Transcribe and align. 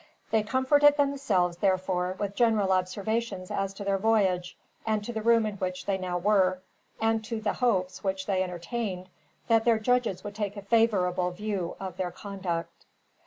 They 0.31 0.41
comforted 0.41 0.97
themselves, 0.97 1.57
therefore, 1.57 2.15
with 2.17 2.33
general 2.33 2.71
observations 2.71 3.51
as 3.51 3.71
to 3.75 3.83
their 3.83 3.99
voyage, 3.99 4.57
and 4.83 5.03
to 5.03 5.13
the 5.13 5.21
room 5.21 5.45
in 5.45 5.57
which 5.57 5.85
they 5.85 5.99
now 5.99 6.17
were; 6.17 6.63
and 6.99 7.23
to 7.25 7.39
the 7.39 7.53
hopes, 7.53 8.03
which 8.03 8.25
they 8.25 8.41
entertained, 8.41 9.09
that 9.47 9.63
their 9.63 9.77
judges 9.77 10.23
would 10.23 10.33
take 10.33 10.57
a 10.57 10.63
favorable 10.63 11.29
view 11.29 11.75
of 11.79 11.97
their 11.97 12.09
conduct. 12.09 12.87